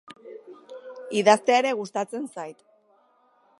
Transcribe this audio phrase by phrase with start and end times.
[1.19, 2.67] Idaztea ere gustatzen zait.